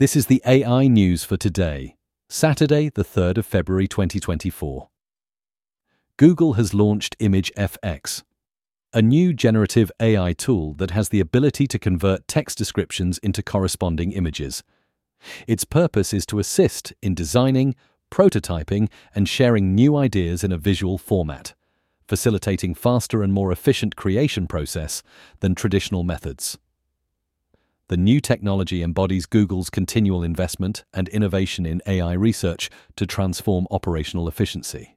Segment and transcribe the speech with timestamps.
[0.00, 1.94] This is the AI news for today,
[2.26, 4.88] Saturday, the 3rd of February 2024.
[6.16, 8.22] Google has launched ImageFX,
[8.94, 14.12] a new generative AI tool that has the ability to convert text descriptions into corresponding
[14.12, 14.62] images.
[15.46, 17.74] Its purpose is to assist in designing,
[18.10, 21.52] prototyping, and sharing new ideas in a visual format,
[22.08, 25.02] facilitating faster and more efficient creation process
[25.40, 26.56] than traditional methods.
[27.90, 34.28] The new technology embodies Google's continual investment and innovation in AI research to transform operational
[34.28, 34.96] efficiency.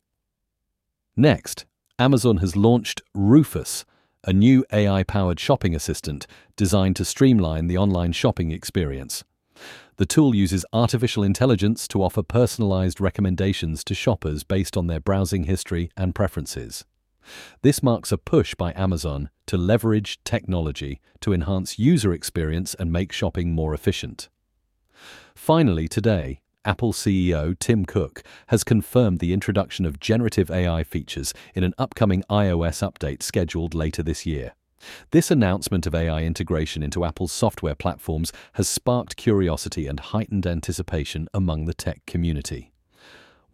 [1.18, 1.66] Next,
[1.98, 3.84] Amazon has launched Rufus,
[4.26, 9.24] a new AI powered shopping assistant designed to streamline the online shopping experience.
[9.96, 15.46] The tool uses artificial intelligence to offer personalized recommendations to shoppers based on their browsing
[15.46, 16.86] history and preferences.
[17.62, 23.12] This marks a push by Amazon to leverage technology to enhance user experience and make
[23.12, 24.30] shopping more efficient.
[25.36, 31.64] Finally, today, Apple CEO Tim Cook has confirmed the introduction of generative AI features in
[31.64, 34.54] an upcoming iOS update scheduled later this year.
[35.12, 41.28] This announcement of AI integration into Apple's software platforms has sparked curiosity and heightened anticipation
[41.34, 42.73] among the tech community.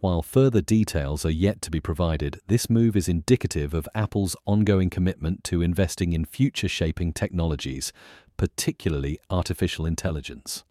[0.02, 4.90] While further details are yet to be provided, this move is indicative of Apple's ongoing
[4.90, 7.92] commitment to investing in future shaping technologies,
[8.38, 10.64] particularly artificial intelligence.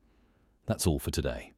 [0.65, 1.53] That's all for today.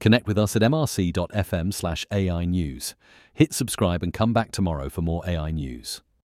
[0.00, 2.96] Connect with us at mrc.fm slash AI News.
[3.32, 6.02] Hit subscribe and come back tomorrow for more AI news.